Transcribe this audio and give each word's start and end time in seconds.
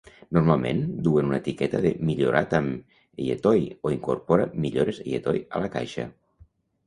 Normalment 0.35 0.79
duen 1.07 1.27
una 1.31 1.39
etiqueta 1.41 1.81
de 1.83 1.89
"Millorat 2.07 2.55
amb 2.61 2.97
EyeToy" 3.25 3.61
o 3.89 3.93
"Incorpora 3.97 4.49
millores 4.65 5.03
EyeToy" 5.03 5.43
a 5.59 5.61
la 5.65 5.69
caixa. 5.77 6.07